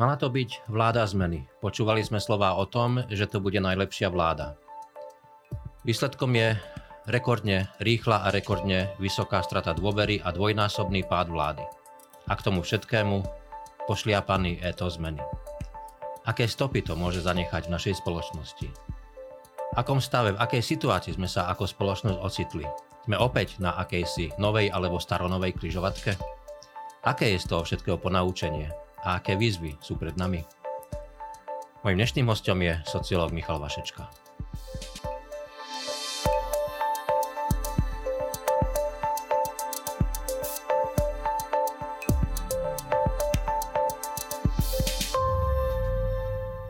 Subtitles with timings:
[0.00, 1.44] Mala to byť vláda zmeny.
[1.60, 4.56] Počúvali sme slova o tom, že to bude najlepšia vláda.
[5.84, 6.56] Výsledkom je
[7.04, 11.64] rekordne rýchla a rekordne vysoká strata dôvery a dvojnásobný pád vlády.
[12.24, 13.20] A k tomu všetkému
[13.84, 15.20] pošliapaný éto zmeny.
[16.24, 18.72] Aké stopy to môže zanechať v našej spoločnosti?
[18.72, 22.64] V akom stave, v akej situácii sme sa ako spoločnosť ocitli?
[23.04, 26.16] Sme opäť na akejsi novej alebo staronovej kryžovatke?
[27.04, 28.89] Aké je z toho všetkého ponaučenie?
[29.04, 30.44] A aké výzvy sú pred nami.
[31.80, 34.04] Mojím dnešným hostom je sociológ Michal Vašečka.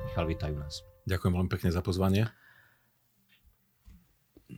[0.06, 0.86] Michal, vítajú nás.
[1.10, 2.30] Ďakujem veľmi pekne za pozvanie.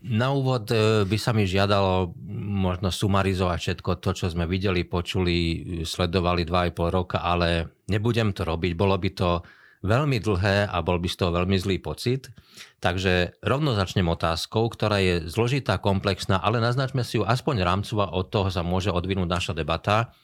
[0.00, 5.36] Na úvod e, by sa mi žiadalo možno sumarizovať všetko to, čo sme videli, počuli,
[5.84, 8.72] sledovali 2,5 roka, ale nebudem to robiť.
[8.72, 9.44] Bolo by to
[9.82, 12.30] veľmi dlhé a bol by z toho veľmi zlý pocit.
[12.78, 18.30] Takže rovno začnem otázkou, ktorá je zložitá, komplexná, ale naznačme si ju aspoň rámcová, od
[18.30, 20.14] toho sa môže odvinúť naša debata.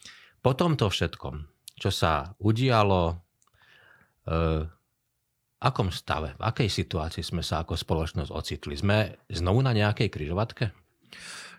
[0.40, 1.44] Po tomto všetkom,
[1.74, 3.18] čo sa udialo,
[4.24, 4.77] e,
[5.58, 8.78] akom stave, v akej situácii sme sa ako spoločnosť ocitli?
[8.78, 10.70] Sme znovu na nejakej kryžovatke?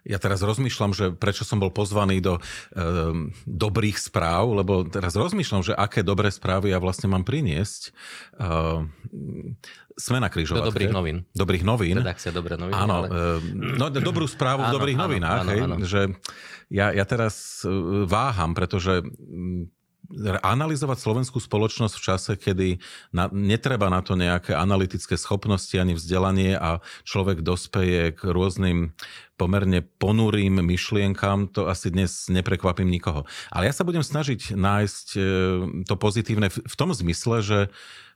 [0.07, 2.41] Ja teraz rozmýšľam, že prečo som bol pozvaný do e,
[3.43, 7.91] dobrých správ, lebo teraz rozmýšľam, že aké dobré správy ja vlastne mám priniesť.
[8.39, 8.87] E,
[9.99, 10.63] sme na kryžovatke.
[10.63, 11.17] Do dobrých novín.
[11.35, 11.99] Dobrých novín.
[11.99, 12.79] Redakcia Dobré noviny.
[12.79, 13.07] Áno, ale...
[13.11, 15.39] e, no, dobrú správu v dobrých áno, novinách.
[15.43, 15.75] Áno, hej, áno.
[15.83, 16.01] Že
[16.71, 17.67] ja, ja teraz
[18.07, 19.03] váham, pretože
[20.41, 22.69] analyzovať slovenskú spoločnosť v čase, kedy
[23.13, 28.97] na, netreba na to nejaké analytické schopnosti ani vzdelanie a človek dospeje k rôznym
[29.39, 33.23] pomerne ponurým myšlienkam, to asi dnes neprekvapím nikoho.
[33.53, 35.21] Ale ja sa budem snažiť nájsť e,
[35.87, 37.59] to pozitívne v tom zmysle, že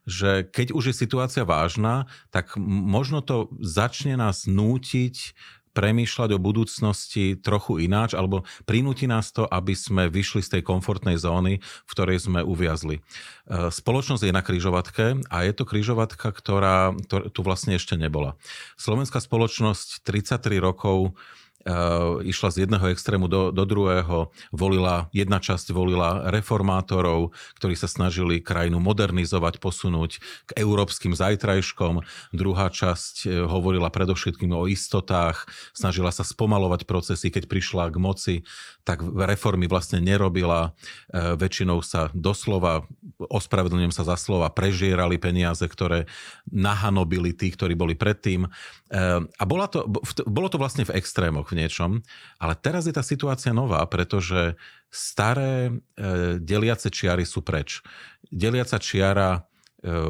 [0.04, 5.32] že keď už je situácia vážna, tak možno to začne nás nútiť
[5.74, 11.18] premýšľať o budúcnosti trochu ináč, alebo prinúti nás to, aby sme vyšli z tej komfortnej
[11.18, 13.02] zóny, v ktorej sme uviazli.
[13.02, 18.38] E, spoločnosť je na kryžovatke a je to kryžovatka, ktorá tu vlastne ešte nebola.
[18.78, 21.18] Slovenská spoločnosť 33 rokov
[22.24, 28.44] išla z jedného extrému do, do druhého, volila, jedna časť volila reformátorov, ktorí sa snažili
[28.44, 32.04] krajinu modernizovať, posunúť k európskym zajtrajškom,
[32.36, 38.34] druhá časť uh, hovorila predovšetkým o istotách, snažila sa spomalovať procesy, keď prišla k moci,
[38.84, 42.84] tak reformy vlastne nerobila, uh, väčšinou sa doslova,
[43.16, 46.04] ospravedlňujem sa za slova, prežierali peniaze, ktoré
[46.52, 48.52] nahanobili tí, ktorí boli predtým.
[49.26, 49.90] A bola to,
[50.22, 51.98] bolo to vlastne v extrémoch v niečom.
[52.38, 54.54] Ale teraz je tá situácia nová, pretože
[54.86, 55.72] staré e,
[56.38, 57.82] deliace čiary sú preč.
[58.30, 59.50] Deliaca čiara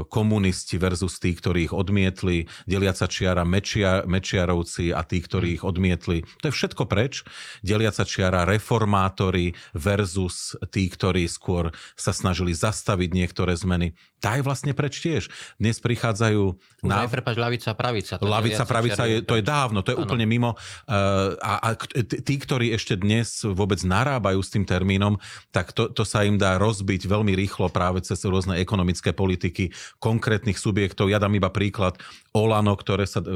[0.06, 6.22] komunisti versus tí, ktorí ich odmietli, deliaca čiara mečia, mečiarovci a tí, ktorí ich odmietli.
[6.42, 7.26] To je všetko preč.
[7.66, 13.98] Deliaca čiara reformátori versus tí, ktorí skôr sa snažili zastaviť niektoré zmeny.
[14.22, 15.28] Tá je vlastne preč tiež.
[15.60, 16.56] Dnes prichádzajú...
[16.86, 17.04] Na...
[17.04, 18.16] Aj prepač, lavica, pravica.
[18.16, 20.08] To lavica, pravica, je, to je dávno, to je ano.
[20.08, 20.56] úplne mimo.
[20.88, 21.68] Uh, a, a
[22.00, 25.20] tí, ktorí ešte dnes vôbec narábajú s tým termínom,
[25.52, 30.00] tak to, to sa im dá rozbiť veľmi rýchlo práve cez rôzne ekonomické politiky politiky
[30.00, 31.08] konkrétnych subjektov.
[31.08, 31.96] Ja dám iba príklad
[32.34, 33.30] Olano, ktoré sa e,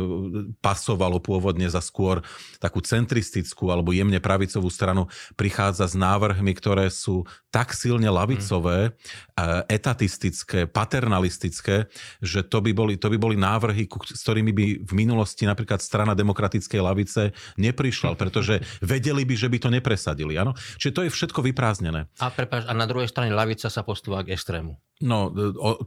[0.58, 2.20] pasovalo pôvodne za skôr
[2.58, 5.06] takú centristickú alebo jemne pravicovú stranu,
[5.38, 9.70] prichádza s návrhmi, ktoré sú tak silne lavicové, mm.
[9.72, 11.88] etatistické, paternalistické,
[12.20, 16.12] že to by boli, to by boli návrhy, s ktorými by v minulosti napríklad strana
[16.12, 17.22] demokratickej lavice
[17.56, 20.36] neprišla, pretože vedeli by, že by to nepresadili.
[20.36, 20.52] Áno?
[20.76, 22.10] Čiže to je všetko vyprázdnené.
[22.20, 24.76] A, prepáč, a na druhej strane lavica sa postúva k extrému.
[24.98, 25.30] No,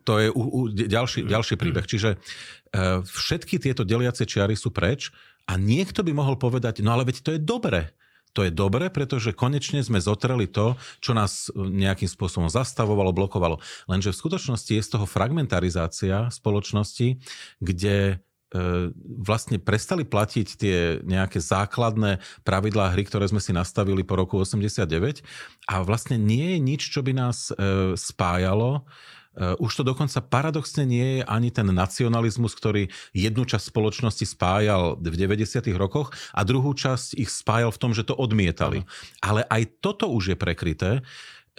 [0.07, 1.85] to je u, u, ďalší, ďalší príbeh.
[1.85, 5.11] Čiže uh, všetky tieto deliace čiary sú preč
[5.45, 7.91] a niekto by mohol povedať, no ale veď to je dobre.
[8.31, 13.59] To je dobre, pretože konečne sme zotreli to, čo nás nejakým spôsobom zastavovalo, blokovalo.
[13.91, 17.19] Lenže v skutočnosti je z toho fragmentarizácia spoločnosti,
[17.59, 18.91] kde E,
[19.23, 20.77] vlastne prestali platiť tie
[21.07, 25.23] nejaké základné pravidlá hry, ktoré sme si nastavili po roku 89
[25.71, 28.83] a vlastne nie je nič, čo by nás e, spájalo.
[29.31, 34.99] E, už to dokonca paradoxne nie je ani ten nacionalizmus, ktorý jednu časť spoločnosti spájal
[34.99, 35.71] v 90.
[35.79, 38.83] rokoch a druhú časť ich spájal v tom, že to odmietali.
[39.23, 40.89] Ale aj toto už je prekryté.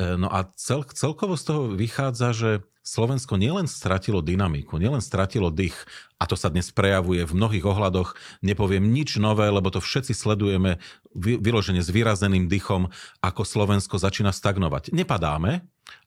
[0.01, 2.51] No a cel, celkovo z toho vychádza, že
[2.83, 5.79] Slovensko nielen stratilo dynamiku, nielen stratilo dých,
[6.19, 10.83] a to sa dnes prejavuje v mnohých ohľadoch, nepoviem nič nové, lebo to všetci sledujeme
[11.15, 12.91] vyložene s vyrazeným dychom,
[13.23, 14.91] ako Slovensko začína stagnovať.
[14.91, 15.63] Nepadáme,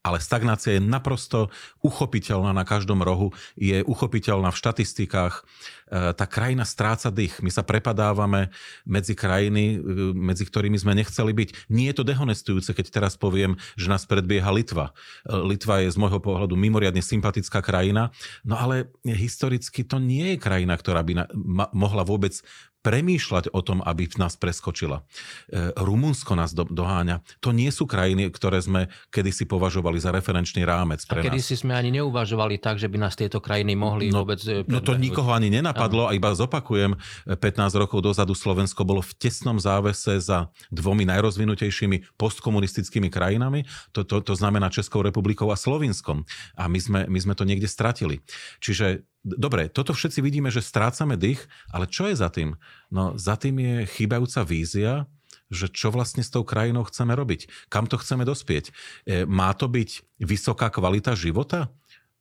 [0.06, 1.50] ale stagnácia je naprosto
[1.82, 5.42] uchopiteľná na každom rohu, je uchopiteľná v štatistikách.
[5.42, 7.42] E, tá krajina stráca dých.
[7.42, 8.54] My sa prepadávame
[8.86, 9.78] medzi krajiny, e,
[10.14, 11.74] medzi ktorými sme nechceli byť.
[11.74, 14.94] Nie je to dehonestujúce, keď teraz poviem, že nás predbieha Litva.
[15.26, 18.10] E, Litva je z môjho pohľadu mimoriadne sympatická krajina,
[18.42, 21.30] no ale historicky to nie je krajina, ktorá by
[21.72, 22.42] mohla vôbec
[22.86, 25.02] premýšľať o tom, aby nás preskočila.
[25.50, 27.26] E, Rumunsko nás do, doháňa.
[27.42, 31.74] To nie sú krajiny, ktoré sme kedysi považovali za referenčný rámec pre a kedysi sme
[31.74, 34.38] ani neuvažovali tak, že by nás tieto krajiny mohli no, vôbec...
[34.46, 36.94] E, no to nikoho ani nenapadlo a iba zopakujem,
[37.26, 44.22] 15 rokov dozadu Slovensko bolo v tesnom závese za dvomi najrozvinutejšími postkomunistickými krajinami, to, to,
[44.22, 46.28] to znamená Českou republikou a Slovinskom.
[46.54, 48.22] A my sme, my sme to niekde stratili.
[48.62, 51.42] Čiže Dobre, toto všetci vidíme, že strácame dých,
[51.74, 52.54] ale čo je za tým?
[52.94, 55.10] No za tým je chýbajúca vízia,
[55.50, 58.70] že čo vlastne s tou krajinou chceme robiť, kam to chceme dospieť.
[58.70, 61.74] E, má to byť vysoká kvalita života?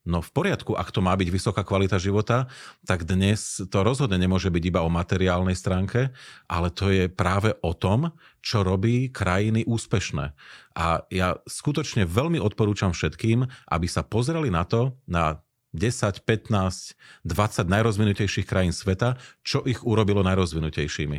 [0.05, 2.49] No v poriadku, ak to má byť vysoká kvalita života,
[2.85, 6.12] tak dnes to rozhodne nemôže byť iba o materiálnej stránke,
[6.45, 8.12] ale to je práve o tom,
[8.45, 10.37] čo robí krajiny úspešné.
[10.77, 15.41] A ja skutočne veľmi odporúčam všetkým, aby sa pozreli na to, na
[15.75, 16.94] 10, 15,
[17.26, 21.19] 20 najrozvinutejších krajín sveta, čo ich urobilo najrozvinutejšími.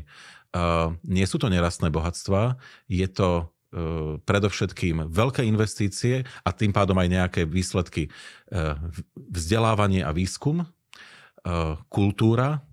[0.56, 2.56] Uh, nie sú to nerastné bohatstva,
[2.88, 8.80] je to uh, predovšetkým veľké investície a tým pádom aj nejaké výsledky uh,
[9.20, 12.64] vzdelávanie a výskum, uh, kultúra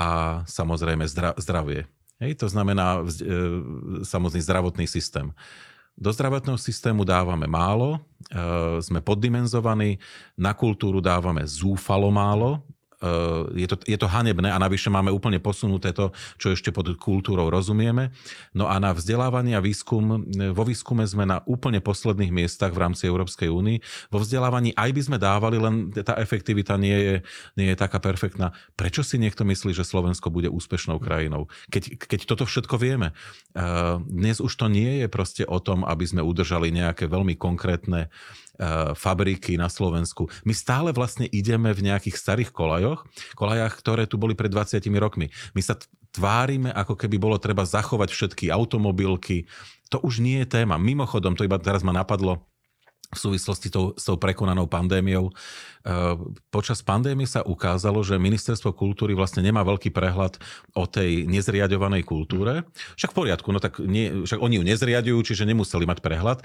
[0.00, 1.84] a samozrejme zdra- zdravie.
[2.18, 3.06] Hej, to znamená uh,
[4.08, 5.36] samozrejme zdravotný systém.
[5.98, 7.98] Do zdravotného systému dávame málo,
[8.30, 9.98] e, sme poddimenzovaní,
[10.38, 12.62] na kultúru dávame zúfalo málo,
[13.54, 17.46] je to, je to hanebné a navyše máme úplne posunuté to, čo ešte pod kultúrou
[17.46, 18.10] rozumieme.
[18.50, 23.06] No a na vzdelávanie a výskum, vo výskume sme na úplne posledných miestach v rámci
[23.06, 23.78] Európskej únii.
[24.10, 27.14] Vo vzdelávaní aj by sme dávali, len tá efektivita nie je,
[27.54, 28.50] nie je taká perfektná.
[28.74, 31.46] Prečo si niekto myslí, že Slovensko bude úspešnou krajinou?
[31.70, 33.14] Keď, keď toto všetko vieme.
[34.10, 38.10] Dnes už to nie je proste o tom, aby sme udržali nejaké veľmi konkrétne
[38.47, 38.47] Eh,
[38.98, 40.26] fabriky na Slovensku.
[40.42, 43.06] My stále vlastne ideme v nejakých starých kolajoch,
[43.38, 45.30] kolajach, ktoré tu boli pred 20 rokmi.
[45.54, 45.78] My sa
[46.10, 49.46] tvárime, ako keby bolo treba zachovať všetky automobilky.
[49.94, 50.74] To už nie je téma.
[50.76, 52.48] Mimochodom, to iba teraz ma napadlo,
[53.08, 55.32] v súvislosti tou, s tou prekonanou pandémiou.
[55.32, 56.14] Eh,
[56.52, 60.36] počas pandémie sa ukázalo, že ministerstvo kultúry vlastne nemá veľký prehľad
[60.76, 62.68] o tej nezriadovanej kultúre.
[63.00, 66.38] Však v poriadku, no tak nie, však oni ju nezriadujú, čiže nemuseli mať prehľad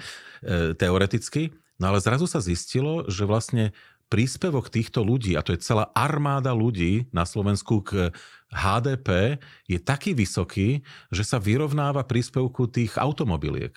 [0.72, 1.52] teoreticky.
[1.78, 3.74] No ale zrazu sa zistilo, že vlastne
[4.12, 8.14] príspevok týchto ľudí, a to je celá armáda ľudí na Slovensku k
[8.52, 13.74] HDP, je taký vysoký, že sa vyrovnáva príspevku tých automobiliek.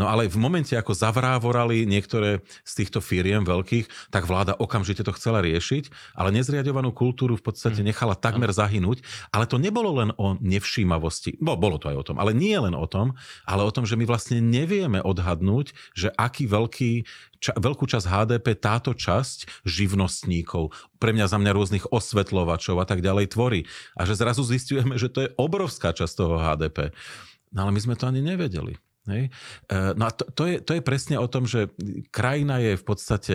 [0.00, 5.12] No ale v momente, ako zavrávorali niektoré z týchto firiem veľkých, tak vláda okamžite to
[5.12, 7.92] chcela riešiť, ale nezriadovanú kultúru v podstate hm.
[7.92, 9.04] nechala takmer zahynúť.
[9.28, 11.36] Ale to nebolo len o nevšímavosti.
[11.36, 13.12] Bo, bolo to aj o tom, ale nie len o tom,
[13.44, 17.04] ale o tom, že my vlastne nevieme odhadnúť, že aký veľký
[17.44, 23.04] ča, veľkú časť HDP táto časť živnostníkov, pre mňa za mňa rôznych osvetľovačov a tak
[23.04, 23.68] ďalej tvorí.
[24.00, 26.96] A že zrazu zistujeme, že to je obrovská časť toho HDP.
[27.52, 28.80] No ale my sme to ani nevedeli.
[29.08, 29.32] Hej?
[29.68, 31.72] E, no a to, to, je, to je presne o tom, že
[32.12, 33.34] krajina je v podstate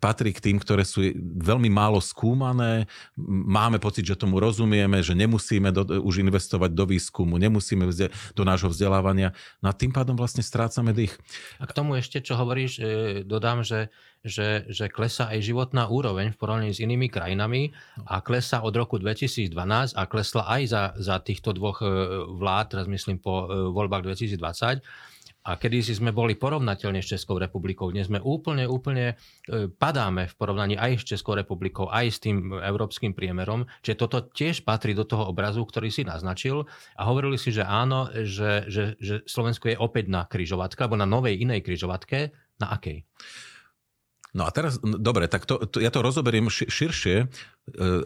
[0.00, 2.88] patrí k tým, ktoré sú veľmi málo skúmané.
[3.28, 8.42] Máme pocit, že tomu rozumieme, že nemusíme do, už investovať do výskumu, nemusíme vzde, do
[8.48, 9.36] nášho vzdelávania.
[9.60, 11.12] No a tým pádom vlastne strácame dých.
[11.60, 12.82] A k tomu ešte, čo hovoríš, e,
[13.28, 13.92] dodám, že
[14.22, 17.74] že, že klesá aj životná úroveň v porovnaní s inými krajinami
[18.06, 19.50] a klesá od roku 2012
[19.98, 21.86] a klesla aj za, za týchto dvoch e,
[22.30, 24.78] vlád, teraz myslím po e, voľbách 2020.
[25.42, 29.18] A kedy si sme boli porovnateľne s Českou republikou, dnes sme úplne, úplne
[29.50, 33.66] e, padáme v porovnaní aj s Českou republikou, aj s tým európskym priemerom.
[33.82, 36.70] Čiže toto tiež patrí do toho obrazu, ktorý si naznačil.
[36.94, 41.10] A hovorili si, že áno, že, že, že Slovensko je opäť na kryžovatke, alebo na
[41.10, 42.30] novej inej kryžovatke.
[42.62, 43.02] Na akej?
[44.38, 47.26] No a teraz, dobre, tak to, to, ja to rozoberiem širšie e,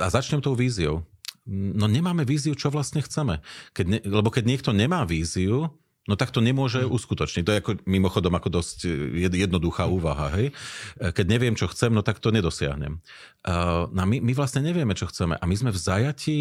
[0.00, 1.04] a začnem tou víziou.
[1.46, 3.44] No nemáme víziu, čo vlastne chceme.
[3.76, 5.70] Keď ne, lebo keď niekto nemá víziu,
[6.06, 6.90] no tak to nemôže hmm.
[6.90, 7.42] uskutočniť.
[7.46, 8.78] To je ako, mimochodom ako dosť
[9.30, 10.32] jednoduchá úvaha.
[10.38, 10.54] Hej?
[10.98, 12.98] E, keď neviem, čo chcem, no tak to nedosiahnem.
[13.46, 15.38] Uh, no my, my vlastne nevieme, čo chceme.
[15.38, 16.38] A my sme v zajatí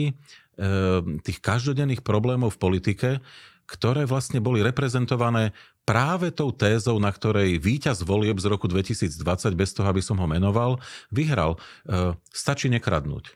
[1.22, 3.10] tých každodenných problémov v politike,
[3.68, 5.52] ktoré vlastne boli reprezentované
[5.84, 9.20] práve tou tézou, na ktorej víťaz volieb z roku 2020,
[9.52, 10.80] bez toho, aby som ho menoval,
[11.12, 11.60] vyhral.
[12.32, 13.36] Stačí nekradnúť.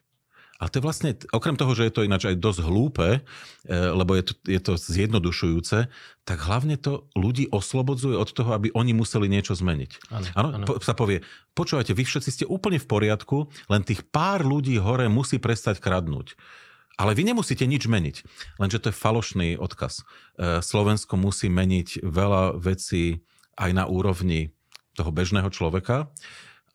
[0.59, 3.19] Ale to je vlastne, okrem toho, že je to ináč aj dosť hlúpe, e,
[3.71, 5.87] lebo je to, je to zjednodušujúce,
[6.27, 10.11] tak hlavne to ľudí oslobodzuje od toho, aby oni museli niečo zmeniť.
[10.35, 11.23] Áno, po, sa povie,
[11.55, 16.35] počúvajte, vy všetci ste úplne v poriadku, len tých pár ľudí hore musí prestať kradnúť.
[16.99, 18.27] Ale vy nemusíte nič meniť.
[18.59, 20.03] Lenže to je falošný odkaz.
[20.35, 23.23] E, Slovensko musí meniť veľa vecí
[23.55, 24.51] aj na úrovni
[24.99, 26.11] toho bežného človeka.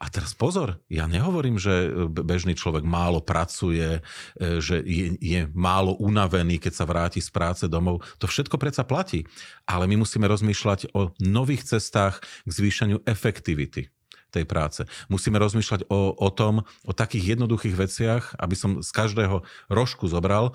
[0.05, 4.05] A teraz pozor, ja nehovorím, že bežný človek málo pracuje,
[4.37, 8.05] e, že je, je málo unavený, keď sa vráti z práce domov.
[8.21, 9.25] To všetko predsa platí.
[9.65, 13.89] Ale my musíme rozmýšľať o nových cestách k zvýšeniu efektivity
[14.29, 14.85] tej práce.
[15.09, 19.41] Musíme rozmýšľať o, o tom, o takých jednoduchých veciach, aby som z každého
[19.73, 20.53] rožku zobral,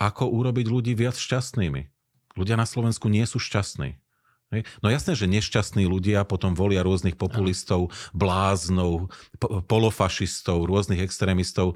[0.00, 1.92] ako urobiť ľudí viac šťastnými.
[2.32, 4.00] Ľudia na Slovensku nie sú šťastní.
[4.80, 9.10] No jasné, že nešťastní ľudia potom volia rôznych populistov, bláznov,
[9.66, 11.74] polofašistov, rôznych extrémistov,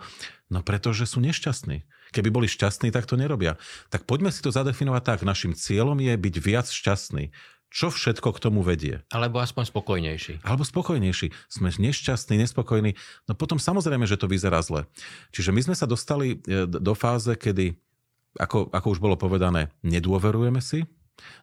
[0.48, 1.84] no pretože sú nešťastní.
[2.10, 3.58] Keby boli šťastní, tak to nerobia.
[3.90, 5.18] Tak poďme si to zadefinovať tak.
[5.22, 7.30] Našim cieľom je byť viac šťastný.
[7.70, 9.06] Čo všetko k tomu vedie?
[9.14, 10.42] Alebo aspoň spokojnejší.
[10.42, 11.30] Alebo spokojnejší.
[11.46, 12.98] Sme nešťastní, nespokojní.
[13.30, 14.90] No potom samozrejme, že to vyzerá zle.
[15.30, 17.78] Čiže my sme sa dostali e, do fáze, kedy,
[18.42, 20.82] ako, ako už bolo povedané, nedôverujeme si,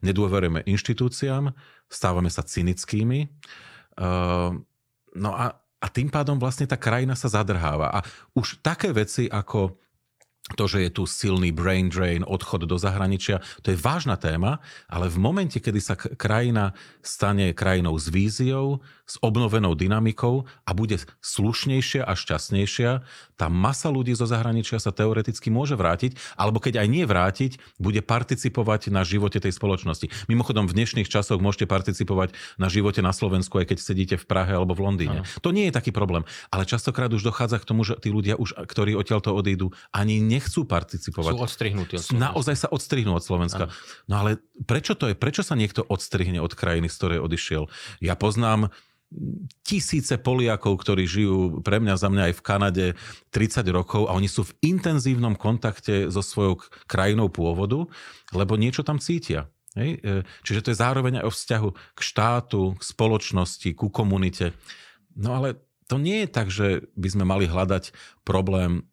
[0.03, 1.51] nedôverujeme inštitúciám,
[1.88, 3.31] stávame sa cynickými.
[3.98, 4.57] Uh,
[5.17, 7.89] no a, a tým pádom vlastne tá krajina sa zadrháva.
[7.89, 8.00] A
[8.38, 9.77] už také veci ako
[10.55, 15.11] to, že je tu silný brain drain, odchod do zahraničia, to je vážna téma, ale
[15.11, 16.71] v momente, kedy sa krajina
[17.03, 23.03] stane krajinou s víziou, s obnovenou dynamikou a bude slušnejšia a šťastnejšia,
[23.35, 27.99] tá masa ľudí zo zahraničia sa teoreticky môže vrátiť, alebo keď aj nie vrátiť, bude
[28.03, 30.11] participovať na živote tej spoločnosti.
[30.27, 34.51] Mimochodom, v dnešných časoch môžete participovať na živote na Slovensku, aj keď sedíte v Prahe
[34.55, 35.23] alebo v Londýne.
[35.23, 35.39] Ano.
[35.43, 38.59] To nie je taký problém, ale častokrát už dochádza k tomu, že tí ľudia, už,
[38.67, 41.34] ktorí odtiaľto odídu, ani nechcú participovať.
[41.34, 42.22] Sú odstrihnutí od Slovenska.
[42.22, 43.65] Naozaj sa odstrihnú od Slovenska.
[43.67, 43.74] Ano.
[44.06, 44.32] No ale
[44.70, 45.15] prečo to je?
[45.17, 47.65] Prečo sa niekto odstrihne od krajiny, z ktorej odišiel?
[48.00, 48.70] Ja poznám
[49.63, 52.86] tisíce Poliakov, ktorí žijú pre mňa za mňa aj v Kanade
[53.32, 56.60] 30 rokov a oni sú v intenzívnom kontakte so svojou
[56.91, 57.88] krajinou pôvodu,
[58.36, 59.48] lebo niečo tam cítia.
[59.79, 60.03] Hej?
[60.03, 64.51] E, čiže to je zároveň aj o vzťahu k štátu, k spoločnosti, ku komunite.
[65.15, 65.56] No ale
[65.88, 67.96] to nie je tak, že by sme mali hľadať
[68.27, 68.84] problém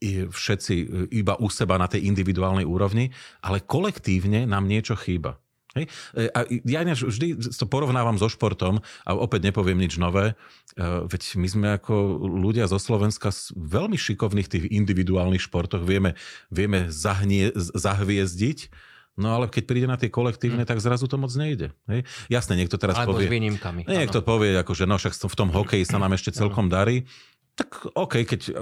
[0.00, 0.74] všetci
[1.12, 3.12] iba u seba na tej individuálnej úrovni,
[3.44, 5.36] ale kolektívne nám niečo chýba.
[5.78, 5.86] Hej?
[6.18, 10.34] E, a ja vždy to porovnávam so športom a opäť nepoviem nič nové.
[10.74, 11.94] E, veď my sme ako
[12.26, 15.86] ľudia zo Slovenska veľmi šikovných v tých individuálnych športoch.
[15.86, 16.18] Vieme,
[16.50, 18.90] vieme zahnie, zahviezdiť,
[19.20, 20.70] No ale keď príde na tie kolektívne, hmm.
[20.70, 21.76] tak zrazu to moc nejde.
[21.92, 22.08] Hej?
[22.32, 23.28] Jasne, niekto teraz Alebo povie...
[23.28, 23.84] s výnimkami.
[23.84, 24.26] Niekto áno.
[24.26, 27.04] povie, ako, že no však v tom hokeji sa nám ešte celkom darí
[27.60, 28.56] tak OK, keď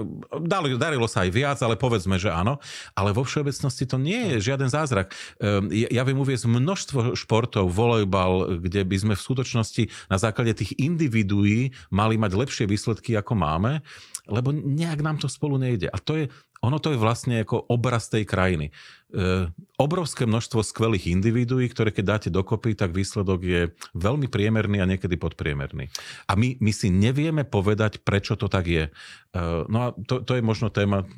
[0.75, 2.59] darilo sa aj viac, ale povedzme, že áno.
[2.91, 5.15] Ale vo všeobecnosti to nie je žiaden zázrak.
[5.39, 10.75] Ehm, ja viem uvieť množstvo športov, volejbal, kde by sme v skutočnosti na základe tých
[10.75, 13.79] individuí mali mať lepšie výsledky, ako máme,
[14.27, 15.87] lebo nejak nám to spolu nejde.
[15.87, 16.25] A to je,
[16.59, 18.75] ono to je vlastne ako obraz tej krajiny.
[19.09, 19.49] E,
[19.81, 23.61] obrovské množstvo skvelých individuí, ktoré keď dáte dokopy, tak výsledok je
[23.97, 25.89] veľmi priemerný a niekedy podpriemerný.
[26.29, 28.85] A my, my si nevieme povedať, prečo to tak je.
[28.85, 31.09] E, no a to, to je možno téma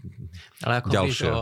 [0.64, 1.32] Ale ako ďalšia.
[1.36, 1.42] o,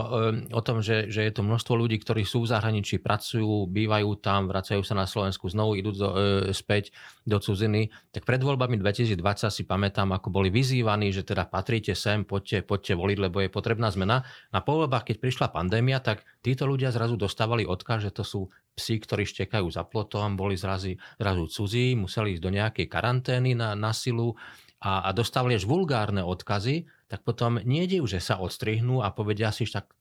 [0.50, 4.50] o tom, že, že je to množstvo ľudí, ktorí sú v zahraničí, pracujú, bývajú tam,
[4.50, 6.90] vracajú sa na Slovensku, znovu idú do, e, späť
[7.30, 9.22] do cudziny, tak pred voľbami 2020
[9.54, 13.86] si pamätám, ako boli vyzývaní, že teda patríte sem, poďte, poďte voliť, lebo je potrebná
[13.94, 14.26] zmena.
[14.50, 18.40] Na voľbách, keď prišla pandémia, tak Títo ľudia zrazu dostávali odkaz, že to sú
[18.72, 23.76] psi, ktorí štekajú za plotom, boli zrazu, zrazu cudzí, museli ísť do nejakej karantény na,
[23.76, 24.40] na silu
[24.80, 29.68] a, a dostávali až vulgárne odkazy, tak potom nejde že sa odstrihnú a povedia si,
[29.68, 29.92] tak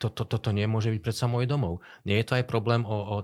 [0.00, 1.84] toto to, to, to nemôže byť predsa môj domov.
[2.08, 3.16] Nie je to aj problém o, o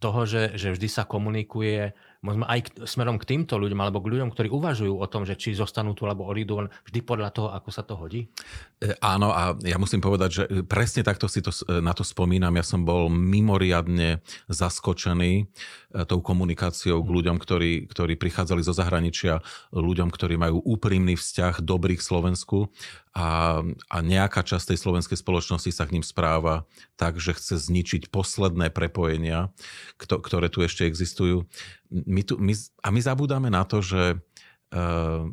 [0.00, 4.28] toho, že, že vždy sa komunikuje možno aj smerom k týmto ľuďom alebo k ľuďom,
[4.28, 7.80] ktorí uvažujú o tom, že či zostanú tu alebo odídu, vždy podľa toho, ako sa
[7.80, 8.28] to hodí?
[8.76, 12.52] E, áno a ja musím povedať, že presne takto si to, e, na to spomínam.
[12.52, 14.20] Ja som bol mimoriadne
[14.52, 15.48] zaskočený
[15.90, 19.42] tou komunikáciou k ľuďom, ktorí, ktorí prichádzali zo zahraničia,
[19.74, 22.70] ľuďom, ktorí majú úprimný vzťah dobrý k Slovensku
[23.10, 23.58] a,
[23.90, 26.62] a nejaká časť tej slovenskej spoločnosti sa k ním správa
[26.94, 29.50] tak, že chce zničiť posledné prepojenia,
[29.98, 31.50] ktoré tu ešte existujú.
[31.90, 32.54] My tu, my,
[32.86, 34.22] a my zabúdame na to, že
[34.70, 35.26] uh,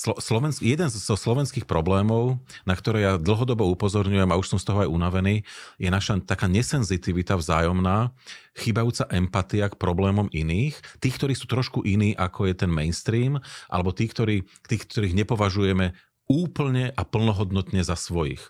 [0.00, 4.82] Slovensk, jeden zo slovenských problémov, na ktoré ja dlhodobo upozorňujem a už som z toho
[4.82, 5.44] aj unavený,
[5.76, 8.10] je naša taká nesenzitivita vzájomná,
[8.56, 13.38] chýbajúca empatia k problémom iných, tých, ktorí sú trošku iní, ako je ten mainstream,
[13.68, 14.36] alebo tých, ktorí,
[14.66, 15.92] tých ktorých nepovažujeme
[16.26, 18.42] úplne a plnohodnotne za svojich.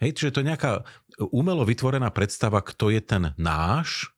[0.00, 0.86] Hej, čiže to je nejaká
[1.28, 4.14] umelo vytvorená predstava, kto je ten náš,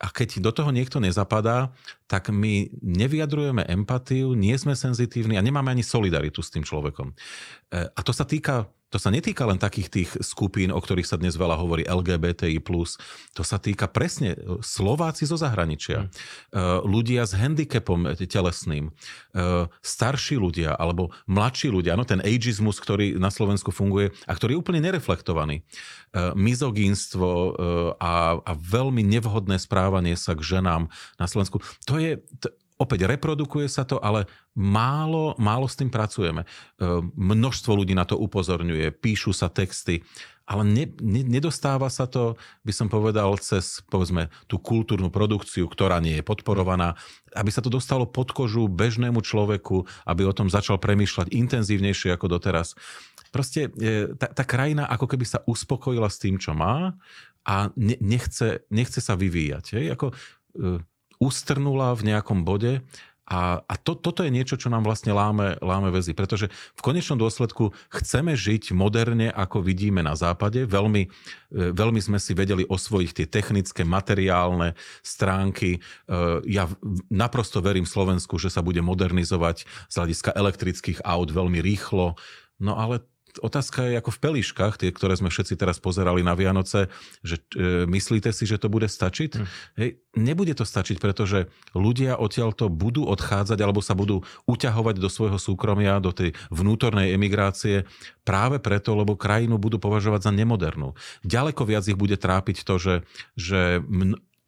[0.00, 1.76] a keď do toho niekto nezapadá,
[2.08, 7.12] tak my nevyjadrujeme empatiu, nie sme senzitívni a nemáme ani solidaritu s tým človekom.
[7.12, 7.14] E,
[7.84, 11.38] a to sa týka to sa netýka len takých tých skupín, o ktorých sa dnes
[11.38, 12.58] veľa hovorí, LGBTI+.
[13.38, 16.10] To sa týka presne e, Slováci zo zahraničia, mm.
[16.84, 18.90] ľudia s handicapom telesným,
[19.80, 24.60] starší ľudia alebo mladší ľudia, no ten ageizmus, ktorý na Slovensku funguje a ktorý je
[24.60, 25.62] úplne nereflektovaný.
[26.34, 27.28] Mizogínstvo
[28.02, 31.62] a, a veľmi nevhodné správanie sa k ženám na Slovensku.
[31.86, 34.24] To je, to, opäť reprodukuje sa to, ale
[34.56, 36.42] málo, málo s tým pracujeme.
[36.42, 36.46] E,
[37.12, 40.00] množstvo ľudí na to upozorňuje, píšu sa texty,
[40.50, 42.34] ale ne, ne, nedostáva sa to,
[42.66, 46.98] by som povedal, cez povedzme tú kultúrnu produkciu, ktorá nie je podporovaná,
[47.38, 52.26] aby sa to dostalo pod kožu bežnému človeku, aby o tom začal premýšľať intenzívnejšie ako
[52.26, 52.74] doteraz.
[53.30, 56.98] Proste e, tá, tá krajina ako keby sa uspokojila s tým, čo má
[57.46, 59.64] a ne, nechce, nechce sa vyvíjať.
[59.78, 59.86] Hej?
[59.94, 60.10] Ako,
[60.58, 60.82] e,
[61.20, 62.80] ustrnula v nejakom bode
[63.30, 67.14] a, a to, toto je niečo, čo nám vlastne láme, láme väzy, pretože v konečnom
[67.14, 70.66] dôsledku chceme žiť moderne, ako vidíme na západe.
[70.66, 74.74] Veľmi, e, veľmi sme si vedeli osvojiť tie technické, materiálne
[75.06, 75.78] stránky.
[75.78, 75.80] E,
[76.50, 76.66] ja
[77.06, 82.18] naprosto verím Slovensku, že sa bude modernizovať z hľadiska elektrických aut veľmi rýchlo.
[82.58, 83.06] No ale
[83.38, 86.90] otázka je ako v Peliškách, tie, ktoré sme všetci teraz pozerali na Vianoce,
[87.22, 89.30] že e, myslíte si, že to bude stačiť?
[89.38, 89.46] Hm.
[89.78, 91.46] Hej, nebude to stačiť, pretože
[91.78, 97.86] ľudia odtiaľto budú odchádzať alebo sa budú uťahovať do svojho súkromia, do tej vnútornej emigrácie
[98.26, 100.98] práve preto, lebo krajinu budú považovať za nemodernú.
[101.22, 102.94] Ďaleko viac ich bude trápiť to, že,
[103.38, 103.84] že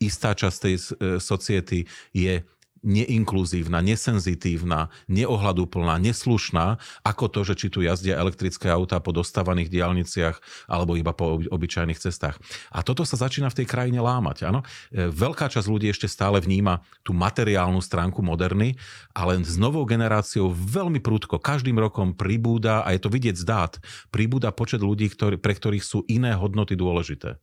[0.02, 0.82] istá časť tej e,
[1.22, 2.42] society je
[2.82, 10.66] neinkluzívna, nesenzitívna, neohľadúplná, neslušná, ako to, že či tu jazdia elektrické autá po dostávaných diálniciach
[10.66, 12.42] alebo iba po obyčajných cestách.
[12.74, 14.50] A toto sa začína v tej krajine lámať.
[14.50, 14.66] Áno?
[14.90, 18.74] E, veľká časť ľudí ešte stále vníma tú materiálnu stránku moderny,
[19.14, 23.72] ale s novou generáciou veľmi prúdko, každým rokom pribúda, a je to vidieť z dát,
[24.10, 27.38] pribúda počet ľudí, ktorý, pre ktorých sú iné hodnoty dôležité.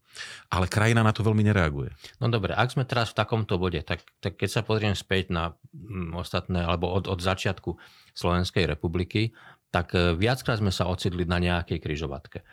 [0.52, 1.96] Ale krajina na to veľmi nereaguje.
[2.20, 5.54] No dobre, ak sme teraz v takomto bode, tak, tak keď sa pozriem späť na
[5.74, 7.78] mm, ostatné, alebo od, od začiatku
[8.14, 9.32] Slovenskej republiky,
[9.70, 12.42] tak e, viackrát sme sa ocitli na nejakej kryžovatke.
[12.42, 12.46] E,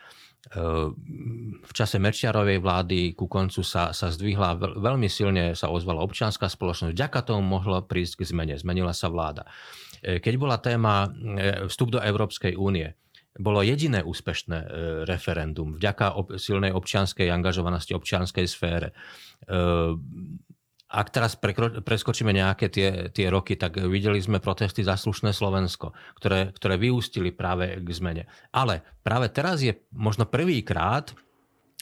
[1.65, 6.93] v čase Merčiarovej vlády ku koncu sa, sa zdvihla, veľmi silne sa ozvala občianská spoločnosť.
[6.93, 8.55] Vďaka tomu mohlo prísť k zmene.
[8.61, 9.49] Zmenila sa vláda.
[10.05, 11.09] E, keď bola téma
[11.67, 12.93] vstup do Európskej únie,
[13.37, 14.59] bolo jediné úspešné
[15.05, 18.97] referendum vďaka silnej občianskej angažovanosti, občianskej sfére
[20.97, 25.93] ak teraz prekro- preskočíme nejaké tie, tie roky, tak videli sme protesty za slušné Slovensko,
[26.17, 28.25] ktoré, ktoré vyústili práve k zmene.
[28.49, 31.13] Ale práve teraz je možno prvýkrát,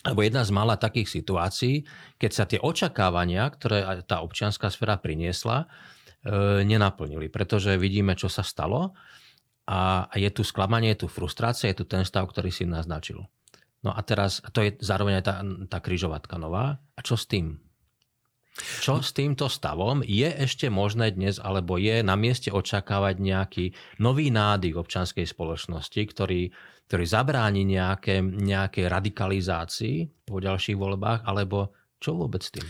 [0.03, 1.87] alebo jedna z mála takých situácií,
[2.18, 7.31] keď sa tie očakávania, ktoré tá občianská sféra priniesla, e, nenaplnili.
[7.31, 8.98] Pretože vidíme, čo sa stalo
[9.64, 13.22] a je tu sklamanie, je tu frustrácia, je tu ten stav, ktorý si naznačil.
[13.81, 15.35] No a teraz, to je zároveň aj tá,
[15.70, 16.83] tá kryžovatka nová.
[16.96, 17.64] A čo s tým?
[18.55, 20.07] Čo s týmto stavom?
[20.07, 23.64] Je ešte možné dnes, alebo je na mieste očakávať nejaký
[23.99, 26.55] nový nádyk občanskej spoločnosti, ktorý,
[26.87, 32.67] ktorý zabráni nejaké, nejaké radikalizácii po ďalších voľbách, alebo čo vôbec s tým?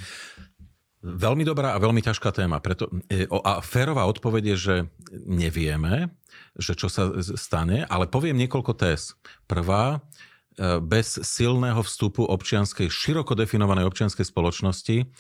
[1.05, 2.65] Veľmi dobrá a veľmi ťažká téma.
[2.65, 4.77] Preto, e, a férová odpoveď je, že
[5.29, 6.09] nevieme,
[6.57, 9.13] že čo sa stane, ale poviem niekoľko téz.
[9.45, 10.01] Prvá,
[10.57, 15.13] e, bez silného vstupu občianskej, široko definovanej občianskej spoločnosti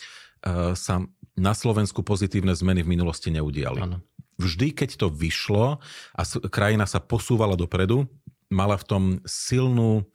[0.76, 0.94] sa
[1.34, 3.80] na Slovensku pozitívne zmeny v minulosti neudiali.
[3.82, 3.98] Ano.
[4.38, 5.78] Vždy, keď to vyšlo
[6.14, 8.10] a krajina sa posúvala dopredu,
[8.50, 10.06] mala v tom silnú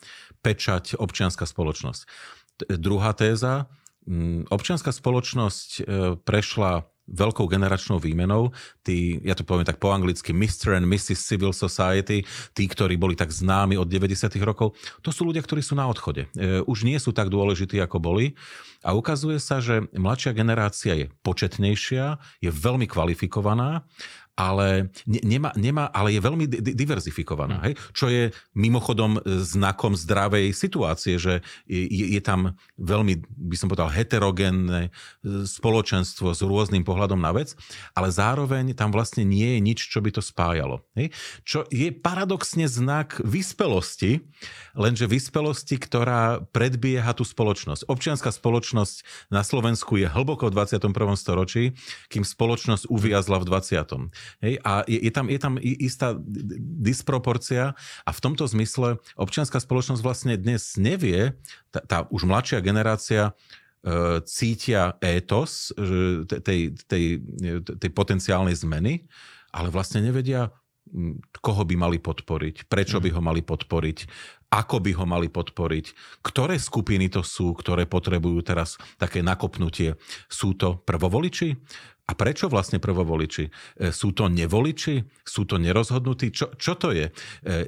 [0.43, 2.07] pečať občianská spoločnosť.
[2.79, 3.67] Druhá téza,
[4.51, 5.81] občianská spoločnosť e,
[6.19, 8.53] prešla veľkou generačnou výmenou.
[8.85, 10.77] Tí, ja to poviem tak po anglicky, Mr.
[10.77, 11.19] and Mrs.
[11.19, 14.29] Civil Society, tí, ktorí boli tak známi od 90.
[14.45, 16.29] rokov, to sú ľudia, ktorí sú na odchode.
[16.37, 18.37] E, už nie sú tak dôležití, ako boli.
[18.79, 23.83] A ukazuje sa, že mladšia generácia je početnejšia, je veľmi kvalifikovaná
[24.39, 27.59] ale, nemá, nemá, ale je veľmi diverzifikovaná.
[27.59, 27.63] Mm.
[27.67, 27.73] Hej?
[27.91, 28.23] Čo je
[28.55, 34.89] mimochodom znakom zdravej situácie, že je, je tam veľmi, by som povedal, heterogénne e,
[35.43, 37.51] spoločenstvo s rôznym pohľadom na vec,
[37.91, 40.87] ale zároveň tam vlastne nie je nič, čo by to spájalo.
[40.95, 41.11] Hej?
[41.43, 44.23] Čo je paradoxne znak vyspelosti,
[44.71, 47.91] lenže vyspelosti, ktorá predbieha tú spoločnosť.
[47.91, 50.95] Občianská spoločnosť na Slovensku je hlboko v 21.
[51.19, 51.75] storočí,
[52.07, 54.15] kým spoločnosť uviazla v 20.
[54.41, 54.61] Hej?
[54.61, 56.15] A je, je, tam, je tam istá
[56.81, 57.73] disproporcia
[58.05, 61.33] a v tomto zmysle občianská spoločnosť vlastne dnes nevie,
[61.73, 65.73] tá, tá už mladšia generácia e, cítia étos
[66.27, 67.03] tej, tej,
[67.63, 69.05] tej potenciálnej zmeny,
[69.49, 70.53] ale vlastne nevedia,
[71.41, 73.97] koho by mali podporiť, prečo by ho mali podporiť,
[74.49, 75.85] ako by ho mali podporiť,
[76.25, 79.93] ktoré skupiny to sú, ktoré potrebujú teraz také nakopnutie.
[80.25, 81.53] Sú to prvovoliči?
[82.09, 83.45] A prečo vlastne prvovoliči?
[83.45, 83.51] E,
[83.93, 85.05] sú to nevoliči?
[85.21, 86.33] Sú to nerozhodnutí?
[86.33, 87.05] Čo, čo to je?
[87.05, 87.13] E,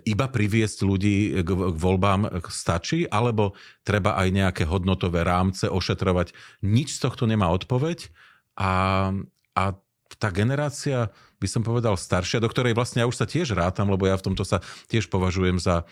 [0.10, 3.06] iba priviesť ľudí k, k voľbám stačí?
[3.06, 3.54] Alebo
[3.86, 6.34] treba aj nejaké hodnotové rámce ošetrovať?
[6.65, 8.10] Nič z tohto nemá odpoveď.
[8.58, 9.13] A,
[9.54, 9.63] a
[10.17, 14.06] tá generácia by som povedal, staršia, do ktorej vlastne ja už sa tiež rátam, lebo
[14.06, 14.62] ja v tomto sa
[14.93, 15.84] tiež považujem za e,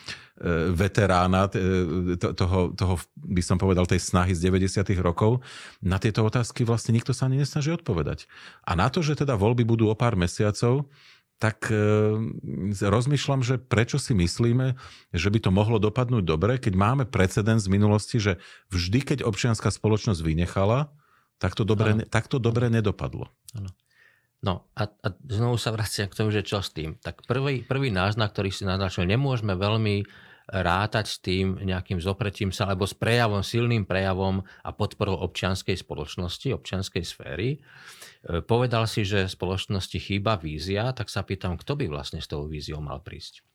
[0.69, 4.85] veterána e, toho, toho, by som povedal, tej snahy z 90.
[5.01, 5.41] rokov.
[5.81, 8.29] Na tieto otázky vlastne nikto sa ani nesnaží odpovedať.
[8.61, 10.85] A na to, že teda voľby budú o pár mesiacov,
[11.41, 12.19] tak e,
[12.85, 14.77] rozmýšľam, že prečo si myslíme,
[15.15, 18.37] že by to mohlo dopadnúť dobre, keď máme precedens z minulosti, že
[18.69, 20.93] vždy, keď občianská spoločnosť vynechala,
[21.39, 23.31] tak to dobre, tak to dobre nedopadlo.
[23.55, 23.71] Ano.
[24.39, 26.95] No a, a znovu sa vraciam k tomu, že čo s tým.
[26.95, 30.07] Tak prvý, prvý náznak, ktorý si naznačil, nemôžeme veľmi
[30.49, 36.49] rátať s tým nejakým zopretím sa, alebo s prejavom, silným prejavom a podporou občianskej spoločnosti,
[36.49, 37.49] občianskej sféry.
[37.53, 42.49] E, povedal si, že spoločnosti chýba vízia, tak sa pýtam, kto by vlastne s tou
[42.49, 43.45] víziou mal prísť?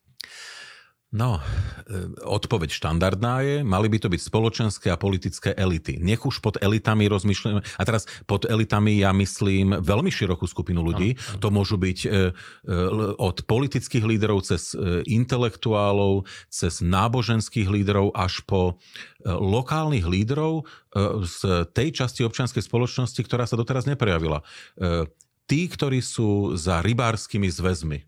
[1.15, 6.03] No, e, odpoveď štandardná je, mali by to byť spoločenské a politické elity.
[6.03, 11.15] Nech už pod elitami rozmýšľame, a teraz pod elitami ja myslím veľmi širokú skupinu ľudí.
[11.15, 11.39] Ano.
[11.39, 12.21] To môžu byť e, e,
[13.15, 14.75] od politických líderov cez
[15.07, 18.83] intelektuálov, cez náboženských líderov až po
[19.25, 20.67] lokálnych lídrov
[21.23, 24.43] z tej časti občianskej spoločnosti, ktorá sa doteraz neprejavila
[25.45, 27.99] tí, ktorí sú za rybárskymi zväzmi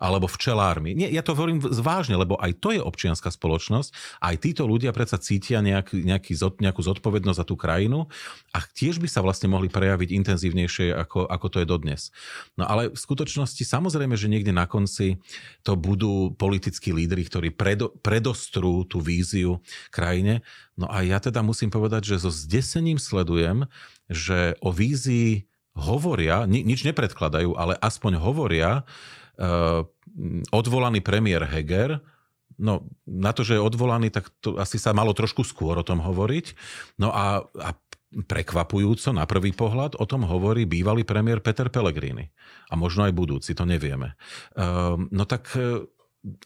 [0.00, 0.96] alebo včelármi.
[0.96, 4.20] Nie, ja to hovorím zvážne, lebo aj to je občianská spoločnosť.
[4.20, 8.08] Aj títo ľudia predsa cítia nejak, nejaký, nejakú zodpovednosť za tú krajinu
[8.56, 12.02] a tiež by sa vlastne mohli prejaviť intenzívnejšie, ako, ako to je dodnes.
[12.56, 15.20] No ale v skutočnosti samozrejme, že niekde na konci
[15.60, 19.60] to budú politickí lídry, ktorí predo, predostrú tú víziu
[19.92, 20.40] krajine.
[20.80, 23.68] No a ja teda musím povedať, že so zdesením sledujem,
[24.08, 29.84] že o vízii hovoria, ni, nič nepredkladajú, ale aspoň hovoria uh,
[30.50, 32.00] odvolaný premiér Heger,
[32.56, 36.00] No, na to, že je odvolaný, tak to asi sa malo trošku skôr o tom
[36.00, 36.56] hovoriť.
[36.96, 37.68] No a, a
[38.24, 42.32] prekvapujúco na prvý pohľad o tom hovorí bývalý premiér Peter Pellegrini.
[42.72, 44.16] A možno aj budúci, to nevieme.
[44.56, 45.52] Uh, no tak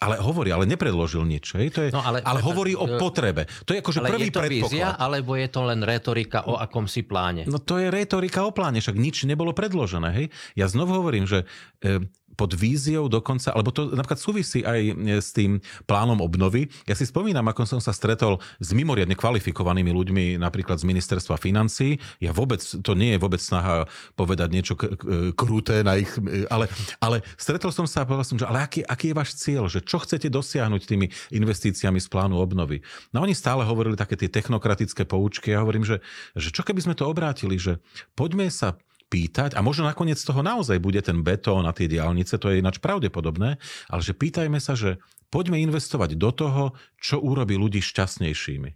[0.01, 1.57] ale hovorí, ale nepredložil nič.
[1.57, 1.67] Hej?
[1.73, 3.49] To je, no, ale, ale hovorí o potrebe.
[3.65, 4.71] To je akože prvý je to predpoklad.
[4.71, 7.49] vízia, alebo je to len retorika o akomsi pláne?
[7.49, 10.09] No to je retorika o pláne, však nič nebolo predložené.
[10.13, 10.27] Hej?
[10.53, 11.49] Ja znovu hovorím, že
[11.81, 12.05] e,
[12.41, 16.73] pod víziou dokonca, alebo to napríklad súvisí aj e, s tým plánom obnovy.
[16.89, 22.01] Ja si spomínam, ako som sa stretol s mimoriadne kvalifikovanými ľuďmi, napríklad z ministerstva financí.
[22.17, 23.85] Ja vôbec, to nie je vôbec snaha
[24.17, 26.73] povedať niečo k- k- kruté na ich, e, ale,
[27.05, 29.85] ale stretol som sa a povedal som, že ale aký, aký je váš cieľ, že
[29.85, 32.81] čo chcete dosiahnuť tými investíciami z plánu obnovy.
[33.13, 35.53] No oni stále hovorili také tie technokratické poučky.
[35.53, 36.01] Ja hovorím, že,
[36.33, 37.85] že čo keby sme to obrátili, že
[38.17, 42.39] poďme sa pýtať, a možno nakoniec z toho naozaj bude ten betón a tie diálnice,
[42.39, 43.59] to je ináč pravdepodobné,
[43.91, 45.03] ale že pýtajme sa, že
[45.35, 46.63] poďme investovať do toho,
[47.03, 48.71] čo urobí ľudí šťastnejšími.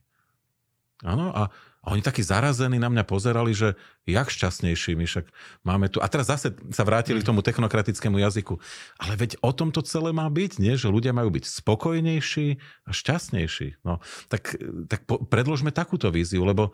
[1.05, 1.53] Áno, a,
[1.85, 3.77] a oni takí zarazení na mňa pozerali, že
[4.09, 5.29] jak šťastnejšími, však
[5.69, 6.01] máme tu...
[6.01, 8.57] A teraz zase sa vrátili k tomu technokratickému jazyku.
[8.97, 10.81] Ale veď o tom to celé má byť, nie?
[10.81, 12.47] Že ľudia majú byť spokojnejší
[12.89, 13.85] a šťastnejší.
[13.85, 14.01] No,
[14.33, 14.57] tak,
[14.89, 16.73] tak po, predložme takúto víziu, lebo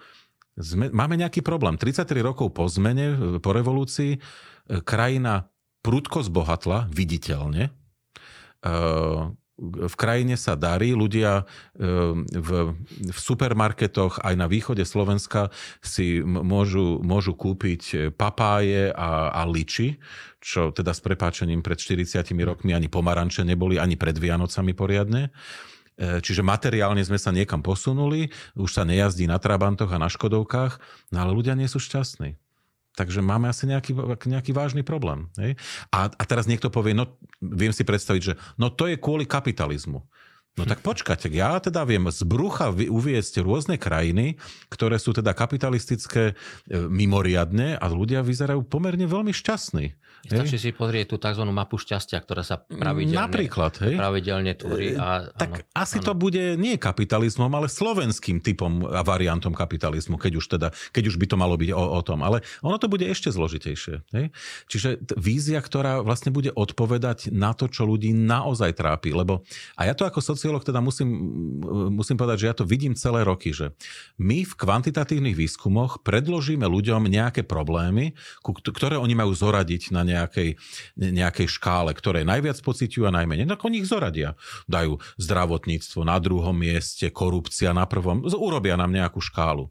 [0.59, 1.79] sme, máme nejaký problém.
[1.79, 4.19] 33 rokov po zmene, po revolúcii, e,
[4.83, 5.47] krajina
[5.81, 7.71] prudko zbohatla, viditeľne.
[7.71, 7.73] E,
[9.61, 11.45] v krajine sa darí, ľudia
[11.77, 11.85] e,
[12.33, 12.51] v,
[13.13, 15.53] v supermarketoch aj na východe Slovenska
[15.85, 20.01] si môžu, môžu kúpiť papáje a, a liči,
[20.41, 25.29] čo teda s prepáčením pred 40 rokmi ani pomaranče neboli, ani pred Vianocami poriadne.
[26.01, 30.81] Čiže materiálne sme sa niekam posunuli, už sa nejazdí na Trabantoch a na Škodovkách,
[31.13, 32.41] no ale ľudia nie sú šťastní.
[32.97, 33.95] Takže máme asi nejaký,
[34.27, 35.31] nejaký vážny problém.
[35.39, 35.55] Hej?
[35.95, 40.03] A, a teraz niekto povie, no viem si predstaviť, že no to je kvôli kapitalizmu.
[40.59, 44.35] No tak počkajte, ja teda viem z brucha uviesť rôzne krajiny,
[44.67, 46.35] ktoré sú teda kapitalistické e,
[46.91, 49.95] mimoriadne a ľudia vyzerajú pomerne veľmi šťastní.
[50.21, 51.49] Stačí si pozrieť tú tzv.
[51.49, 53.97] mapu šťastia, ktorá sa pravidelne, Napríklad, hej?
[53.97, 54.93] pravidelne tvorí.
[54.93, 56.07] A, tak áno, asi áno.
[56.11, 61.17] to bude nie kapitalizmom, ale slovenským typom a variantom kapitalizmu, keď už, teda, keď už
[61.17, 62.21] by to malo byť o, o tom.
[62.21, 64.05] Ale ono to bude ešte zložitejšie.
[64.13, 64.27] Hej?
[64.69, 69.17] Čiže vízia, ktorá vlastne bude odpovedať na to, čo ľudí naozaj trápi.
[69.17, 69.49] Lebo,
[69.81, 71.09] a ja to ako sociológ teda musím,
[71.95, 73.71] musím povedať, že ja to vidím celé roky, že
[74.19, 80.59] my v kvantitatívnych výskumoch predložíme ľuďom nejaké problémy, ktoré oni majú zoradiť na nejakej,
[80.99, 83.47] nejakej škále, ktoré najviac pociťujú a najmenej.
[83.47, 84.35] Tak oni ich zoradia.
[84.67, 88.27] Dajú zdravotníctvo na druhom mieste, korupcia na prvom.
[88.27, 89.71] Urobia nám nejakú škálu.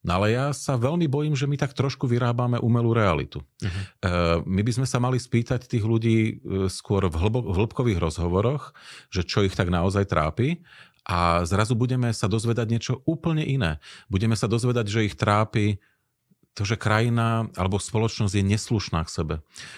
[0.00, 3.44] No ale ja sa veľmi bojím, že my tak trošku vyrábame umelú realitu.
[3.60, 4.40] Uh-huh.
[4.48, 6.32] My by sme sa mali spýtať tých ľudí e,
[6.72, 8.72] skôr v, hlbo, v hĺbkových rozhovoroch,
[9.12, 10.64] že čo ich tak naozaj trápi
[11.04, 13.76] a zrazu budeme sa dozvedať niečo úplne iné.
[14.08, 15.84] Budeme sa dozvedať, že ich trápi
[16.56, 19.36] to, že krajina alebo spoločnosť je neslušná k sebe,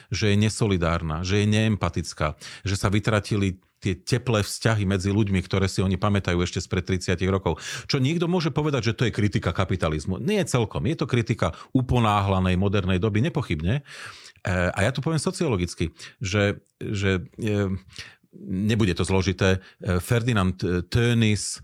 [0.09, 5.67] že je nesolidárna, že je neempatická, že sa vytratili tie teplé vzťahy medzi ľuďmi, ktoré
[5.67, 7.59] si oni pamätajú ešte spred 30 rokov.
[7.91, 10.23] Čo niekto môže povedať, že to je kritika kapitalizmu.
[10.23, 10.87] Nie celkom.
[10.87, 13.83] Je to kritika uponáhlanej modernej doby, nepochybne.
[13.83, 13.83] E,
[14.47, 15.91] a ja to poviem sociologicky,
[16.23, 17.75] že, že e,
[18.41, 19.61] nebude to zložité.
[19.81, 20.57] E, Ferdinand
[20.89, 21.61] Tönnies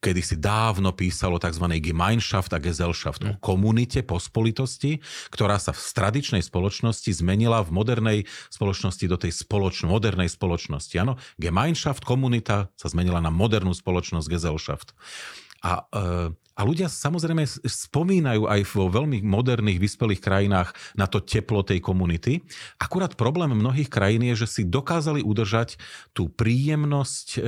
[0.00, 1.68] kedy si dávno písalo tzv.
[1.84, 3.38] Gemeinschaft a Gesellschaft o hm.
[3.44, 10.32] komunite, pospolitosti, ktorá sa v tradičnej spoločnosti zmenila v modernej spoločnosti do tej spoločno, modernej
[10.32, 10.96] spoločnosti.
[10.96, 14.96] Áno, Gemeinschaft, komunita sa zmenila na modernú spoločnosť Gesellschaft.
[15.62, 15.86] A
[16.52, 22.44] a ľudia samozrejme spomínajú aj vo veľmi moderných, vyspelých krajinách na to teplo tej komunity.
[22.76, 25.80] Akurát problém mnohých krajín je, že si dokázali udržať
[26.12, 27.38] tú príjemnosť e,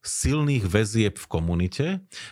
[0.00, 1.86] silných väzieb v komunite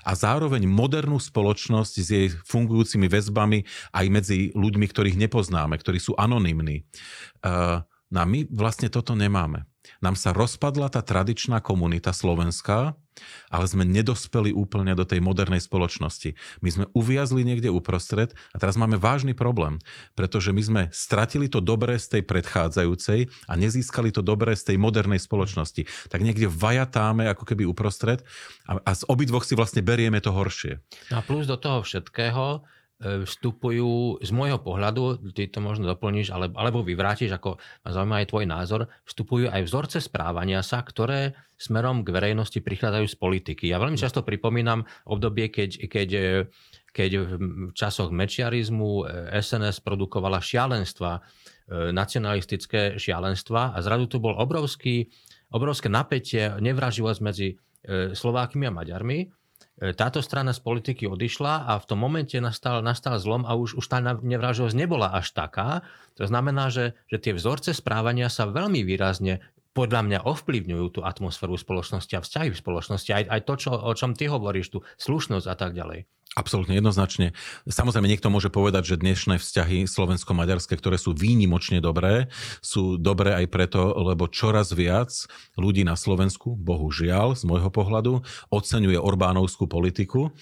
[0.07, 6.17] a zároveň modernú spoločnosť s jej fungujúcimi väzbami aj medzi ľuďmi, ktorých nepoznáme, ktorí sú
[6.17, 6.81] anonymní.
[6.81, 7.53] E,
[7.85, 9.69] no a my vlastne toto nemáme.
[10.01, 12.97] Nám sa rozpadla tá tradičná komunita slovenská,
[13.51, 16.35] ale sme nedospeli úplne do tej modernej spoločnosti.
[16.61, 19.79] My sme uviazli niekde uprostred a teraz máme vážny problém,
[20.19, 24.77] pretože my sme stratili to dobré z tej predchádzajúcej a nezískali to dobré z tej
[24.83, 25.87] modernej spoločnosti.
[26.11, 28.27] Tak niekde vajatáme ako keby uprostred
[28.67, 30.83] a, a z obidvoch si vlastne berieme to horšie.
[31.15, 32.67] No a plus do toho všetkého
[33.03, 38.29] vstupujú, z môjho pohľadu, ty to možno doplníš, alebo, alebo vyvrátiš, ako ma zaujíma aj
[38.31, 43.65] tvoj názor, vstupujú aj vzorce správania sa, ktoré smerom k verejnosti prichádzajú z politiky.
[43.67, 46.29] Ja veľmi často pripomínam obdobie, keď, keď, e,
[46.95, 49.11] keď v časoch mečiarizmu
[49.43, 51.21] SNS e, produkovala šialenstva,
[51.73, 55.09] nacionalistické šialenstva a zrazu tu bol obrovský,
[55.49, 57.57] obrovské napätie, nevraživosť medzi
[57.89, 59.29] Slovákmi a Maďarmi E,
[59.75, 63.87] táto strana z politiky odišla a v tom momente nastal, nastal zlom a už, už
[63.91, 65.83] tá nevraživosť nebola až taká.
[66.15, 69.43] To znamená, že, že tie vzorce správania sa veľmi výrazne
[69.75, 73.11] podľa mňa ovplyvňujú tú atmosféru spoločnosti a vzťahy v spoločnosti.
[73.11, 76.07] Aj, aj to, čo, o čom ty hovoríš, tú slušnosť a tak ďalej.
[76.35, 77.31] Absolútne jednoznačne.
[77.63, 82.27] Samozrejme, niekto môže povedať, že dnešné vzťahy slovensko-maďarské, ktoré sú výnimočne dobré,
[82.59, 85.15] sú dobré aj preto, lebo čoraz viac
[85.55, 90.35] ľudí na Slovensku, bohužiaľ, z môjho pohľadu, oceňuje Orbánovskú politiku.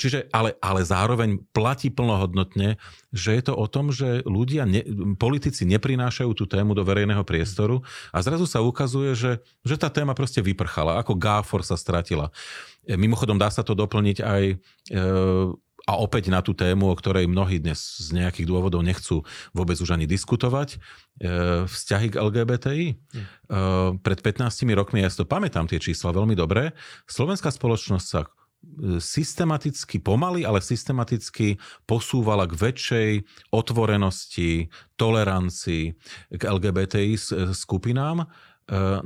[0.00, 2.80] Čiže, ale, ale zároveň platí plnohodnotne,
[3.12, 4.80] že je to o tom, že ľudia, ne,
[5.20, 7.84] politici neprinášajú tú tému do verejného priestoru
[8.16, 12.32] a zrazu sa ukazuje, že, že tá téma proste vyprchala, ako Gáfor sa stratila.
[12.88, 14.56] E, mimochodom dá sa to doplniť aj e,
[15.88, 19.24] a opäť na tú tému, o ktorej mnohí dnes z nejakých dôvodov nechcú
[19.56, 22.86] vôbec už ani diskutovať, e, vzťahy k LGBTI.
[22.92, 23.24] Hm.
[24.04, 26.76] Pred 15 rokmi, ja si to pamätám tie čísla veľmi dobre,
[27.08, 28.28] slovenská spoločnosť sa
[28.98, 33.10] systematicky, pomaly, ale systematicky posúvala k väčšej
[33.54, 34.66] otvorenosti,
[34.98, 35.94] tolerancii
[36.36, 37.14] k LGBTI
[37.54, 38.26] skupinám.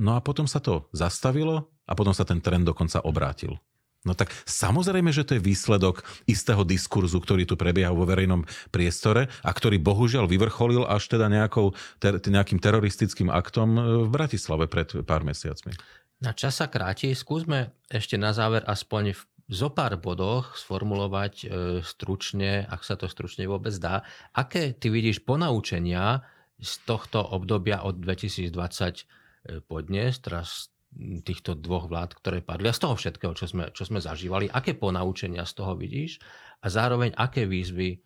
[0.00, 3.60] No a potom sa to zastavilo a potom sa ten trend dokonca obrátil.
[4.02, 8.42] No tak samozrejme, že to je výsledok istého diskurzu, ktorý tu prebieha vo verejnom
[8.74, 14.66] priestore a ktorý bohužiaľ vyvrcholil až teda nejakou, ter, nejakým teroristickým aktom e, v Bratislave
[14.66, 15.78] pred pár mesiacmi.
[16.18, 17.14] Na čas sa kráti.
[17.14, 21.46] Skúsme ešte na záver aspoň v zo pár bodoch sformulovať e,
[21.84, 24.00] stručne, ak sa to stručne vôbec dá,
[24.32, 26.24] aké ty vidíš ponaučenia
[26.56, 32.76] z tohto obdobia od 2020 e, po dnes, teraz týchto dvoch vlád, ktoré padli a
[32.76, 36.20] z toho všetkého, čo sme, čo sme zažívali, aké ponaučenia z toho vidíš
[36.60, 37.98] a zároveň aké výzvy e,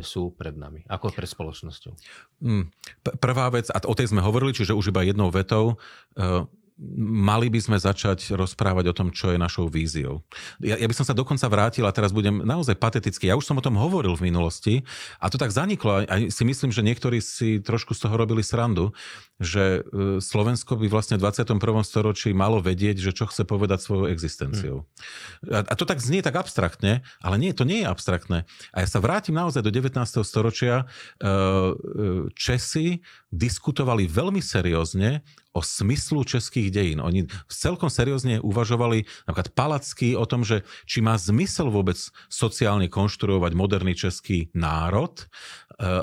[0.00, 1.92] sú pred nami, ako pred spoločnosťou?
[2.40, 2.72] Mm,
[3.20, 5.76] prvá vec, a o tej sme hovorili, čiže už iba jednou vetou,
[6.16, 6.48] e,
[7.06, 10.26] mali by sme začať rozprávať o tom, čo je našou víziou.
[10.58, 13.30] Ja, ja by som sa dokonca vrátil a teraz budem naozaj patetický.
[13.30, 14.82] Ja už som o tom hovoril v minulosti
[15.22, 16.02] a to tak zaniklo.
[16.10, 18.90] A si myslím, že niektorí si trošku z toho robili srandu,
[19.38, 21.62] že e, Slovensko by vlastne v 21.
[21.86, 24.90] storočí malo vedieť, že čo chce povedať svojou existenciou.
[25.46, 28.42] A, a to tak znie tak abstraktne, ale nie, to nie je abstraktné.
[28.74, 29.94] A ja sa vrátim naozaj do 19.
[30.26, 30.82] storočia.
[30.82, 31.34] E, e,
[32.34, 35.24] Česi diskutovali veľmi seriózne
[35.56, 37.00] o smyslu českých dejín.
[37.00, 41.96] Oni celkom seriózne uvažovali napríklad Palacky o tom, že či má zmysel vôbec
[42.28, 45.24] sociálne konštruovať moderný český národ, e,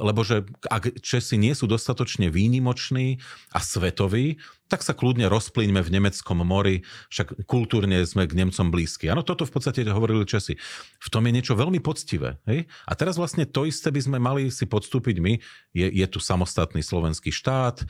[0.01, 3.21] lebo že ak Česi nie sú dostatočne výnimoční
[3.53, 9.09] a svetoví, tak sa kľudne rozplíňme v nemeckom mori, však kultúrne sme k Nemcom blízki.
[9.09, 10.53] Áno, toto v podstate hovorili Česi.
[11.01, 12.37] V tom je niečo veľmi poctivé.
[12.45, 12.69] Hej?
[12.85, 15.33] A teraz vlastne to isté by sme mali si podstúpiť my.
[15.73, 17.81] Je, je tu samostatný slovenský štát.
[17.81, 17.85] E,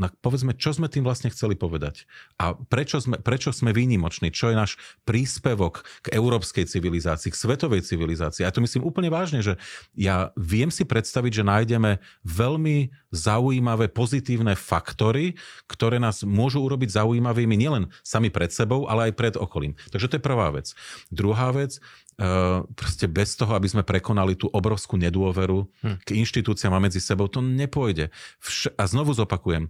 [0.00, 2.08] no, povedzme, čo sme tým vlastne chceli povedať.
[2.40, 4.32] A prečo sme, prečo sme výnimoční?
[4.32, 4.72] Čo je náš
[5.04, 8.48] príspevok k európskej civilizácii, k svetovej civilizácii?
[8.48, 9.60] A to myslím úplne vážne, že
[9.92, 15.36] ja viem si predstaviť, že nájdeme veľmi zaujímavé pozitívne faktory,
[15.68, 19.74] ktoré nás nás môžu urobiť zaujímavými nielen sami pred sebou, ale aj pred okolím.
[19.90, 20.70] Takže to je prvá vec.
[21.10, 21.82] Druhá vec,
[22.14, 26.06] Uh, proste bez toho, aby sme prekonali tú obrovskú nedôveru hm.
[26.06, 28.14] k inštitúciám a medzi sebou, to nepôjde.
[28.38, 29.66] Vš- a znovu zopakujem,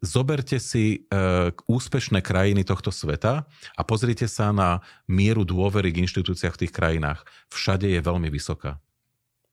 [0.00, 3.44] zoberte si uh, úspešné krajiny tohto sveta
[3.76, 7.28] a pozrite sa na mieru dôvery k inštitúciách v tých krajinách.
[7.52, 8.80] Všade je veľmi vysoká.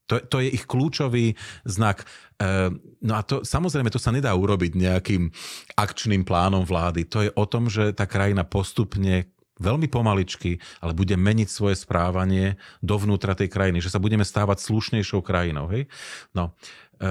[0.10, 1.38] To, to je ich kľúčový
[1.70, 2.04] znak.
[2.42, 2.74] E,
[3.06, 5.30] no a to samozrejme, to sa nedá urobiť nejakým
[5.78, 7.06] akčným plánom vlády.
[7.14, 12.56] To je o tom, že tá krajina postupne veľmi pomaličky, ale bude meniť svoje správanie
[12.80, 15.68] dovnútra tej krajiny, že sa budeme stávať slušnejšou krajinou.
[15.70, 15.92] Hej?
[16.32, 16.56] No,
[16.98, 17.10] e,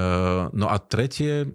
[0.51, 1.55] no a tretie,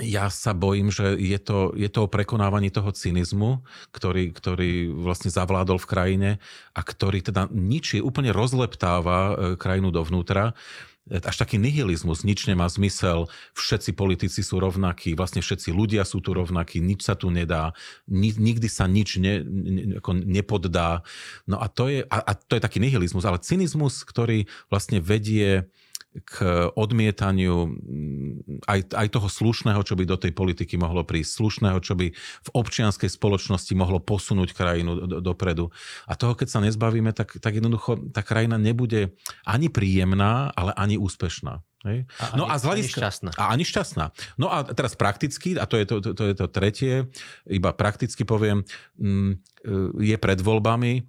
[0.00, 3.60] ja sa bojím, že je to, je to o prekonávaní toho cynizmu,
[3.92, 6.30] ktorý, ktorý vlastne zavládol v krajine
[6.72, 10.56] a ktorý teda ničí, úplne rozleptáva e, krajinu dovnútra
[11.10, 13.26] až taký nihilizmus, nič nemá zmysel,
[13.58, 17.74] všetci politici sú rovnakí, vlastne všetci ľudia sú tu rovnakí, nič sa tu nedá,
[18.06, 21.02] nikdy sa nič ne, ne, ako nepoddá.
[21.50, 25.66] No a to, je, a, a to je taký nihilizmus, ale cynizmus, ktorý vlastne vedie
[26.12, 27.72] k odmietaniu
[28.68, 32.48] aj, aj toho slušného, čo by do tej politiky mohlo prísť, slušného, čo by v
[32.52, 35.72] občianskej spoločnosti mohlo posunúť krajinu do, dopredu.
[36.04, 39.16] A toho, keď sa nezbavíme, tak, tak jednoducho tá krajina nebude
[39.48, 41.64] ani príjemná, ale ani úspešná.
[41.88, 42.06] Hej?
[42.22, 43.30] A no ani, a z hľadiska, ani šťastná.
[43.34, 44.04] A ani šťastná.
[44.38, 46.94] No a teraz prakticky, a to je to, to, to, je to tretie,
[47.50, 49.34] iba prakticky poviem, e,
[49.98, 51.02] je pred voľbami,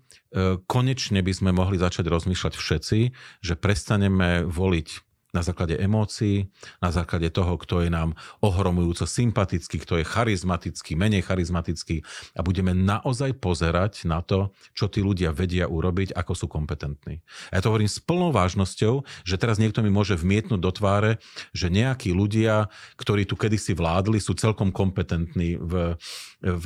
[0.65, 2.99] konečne by sme mohli začať rozmýšľať všetci,
[3.45, 9.97] že prestaneme voliť na základe emócií, na základe toho, kto je nám ohromujúco sympatický, kto
[9.99, 12.05] je charizmatický, menej charizmatický
[12.37, 17.25] a budeme naozaj pozerať na to, čo tí ľudia vedia urobiť, ako sú kompetentní.
[17.49, 21.17] A ja to hovorím s plnou vážnosťou, že teraz niekto mi môže vmietnúť do tváre,
[21.49, 22.69] že nejakí ľudia,
[23.01, 25.57] ktorí tu kedysi vládli, sú celkom kompetentní.
[25.57, 25.97] V,
[26.45, 26.65] v,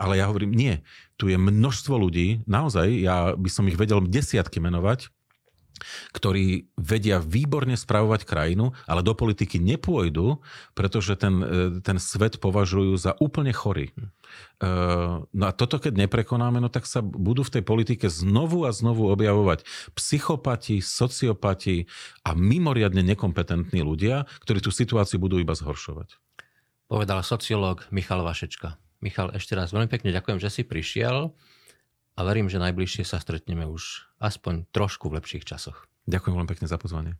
[0.00, 0.80] ale ja hovorím, nie.
[1.20, 5.12] Tu je množstvo ľudí, naozaj, ja by som ich vedel desiatky menovať,
[6.12, 10.40] ktorí vedia výborne spravovať krajinu, ale do politiky nepôjdu,
[10.72, 11.46] pretože ten, e,
[11.80, 13.92] ten svet považujú za úplne chorý.
[13.92, 14.68] E,
[15.26, 19.08] no a toto, keď neprekonáme, no tak sa budú v tej politike znovu a znovu
[19.12, 19.64] objavovať
[19.96, 21.88] psychopati, sociopati
[22.24, 26.16] a mimoriadne nekompetentní ľudia, ktorí tú situáciu budú iba zhoršovať.
[26.86, 28.78] Povedal sociológ Michal Vašečka.
[29.02, 31.34] Michal, ešte raz veľmi pekne ďakujem, že si prišiel
[32.16, 35.84] a verím, že najbližšie sa stretneme už aspoň trošku v lepších časoch.
[36.06, 37.18] Ďakujem veľmi pekne za pozvanie.